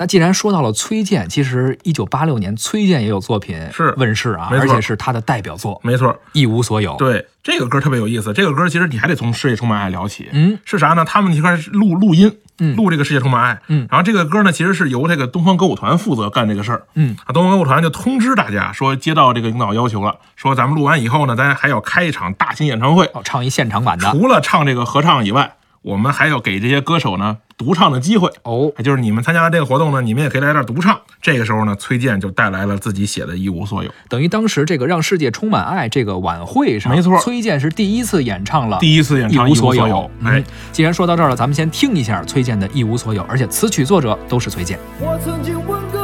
[0.00, 8.32] 那既然说到了崔健，其实一九八六年崔健也有作品是问世啊，而且是他的代表作《没错，一无所有》。，对这个歌特别有意思。
[8.32, 10.30] 这个歌其实你还得从《世界充满爱》聊起。
[10.32, 11.04] 嗯，是啥呢？
[11.04, 13.54] 他们一开始录录音，嗯录这个《世界充满爱》。
[13.68, 16.84] 嗯然后这个歌呢，其实是由这个东方歌舞团负责干这个事儿。
[16.94, 24.10] 嗯啊，东方歌舞团就通知大家说，接到这个领导要求了，说咱们录完以后呢，咱还要开一场大型演唱会，哦，唱一现场版的。
[24.12, 28.30] 除了唱这个合唱以外，我们还要给这些歌手呢独唱的机会。
[28.44, 30.98] 哦，也就是你们参加了这个活动呢，你们也可以来这儿独唱。
[31.20, 39.84] 这个时候呢，崔健就带来了自己写的《一无所有》，等于当时这个让世界充满爱这个晚会上，没错崔健是第一次演唱了第一次演唱《一无所有》。
[39.88, 40.10] 有。
[40.24, 44.78] 哎嗯，，既然说到这儿了，咱们先听一下崔健的《一无所有》，而且词曲作者都是崔健。
[44.98, 45.99] 我曾经问个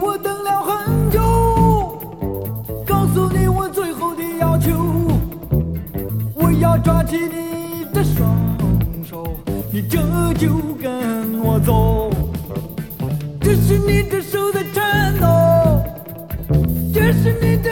[0.00, 1.20] 我等了很久，
[2.86, 4.70] 告诉你我最后的要求，
[6.34, 8.36] 我要抓起你的双
[9.04, 9.26] 手，
[9.72, 9.98] 你这
[10.34, 10.48] 就
[10.80, 12.10] 跟我走。
[13.40, 15.26] 这是你的手在颤抖，
[16.92, 17.70] 这是你的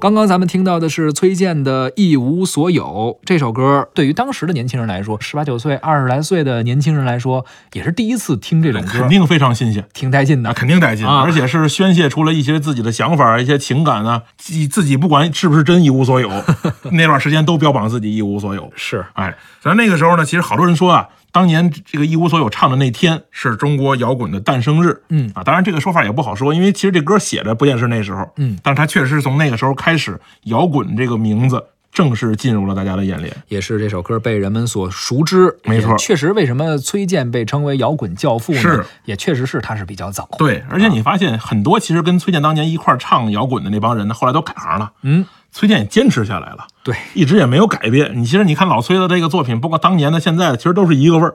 [0.00, 9.84] 刚刚咱们听到的是崔健的《一无所有》这首歌，对于当时的年轻人来说，十八九岁、二十来岁的年轻人来说，也是第一次听这种歌，肯定非常新鲜。
[9.92, 10.54] 挺带劲那的。
[10.54, 16.30] 肯定带劲，啊而且是宣泄出了一些自己的想法、一些情感啊，自己自己不管是不是真一无所有，
[16.92, 18.70] 那段时间都标榜自己一无所有。
[18.76, 25.02] 是哎，咱那个时候呢，其实好多人说啊，当年这个一无所有唱的那天是中国摇滚的诞生日。
[25.08, 33.34] 嗯啊，当然这个说法也不好说，因为其实这歌写的不见是那时候，嗯，但是它确实是从那个时候开始，摇滚这个名字正式进入了大家的眼帘。
[33.48, 38.60] 也是这首歌被人们所熟知，没错确实，为什么崔健被称为摇滚教父呢？
[38.60, 40.28] 是也确实是他是比较早。
[40.38, 44.92] 对，而且你发现很多其实跟崔健当年一块儿唱摇滚的那帮人呢，后来都改行了。
[45.02, 46.66] 嗯，崔健也坚持下来了。
[46.84, 48.12] 对，一直也没有改变。
[48.14, 51.34] 你其实你看老崔的这个作品，包括当年的、现在的，其实都是一个味儿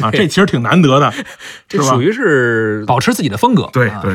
[0.00, 1.12] 啊， 这其实挺难得的，
[1.68, 2.00] 这属？
[2.00, 3.68] 于是保持自己的风格。
[3.72, 4.12] 对对啊是吧